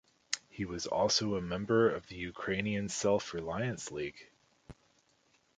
[0.49, 4.31] He was also a member of the Ukrainian Self Reliance League.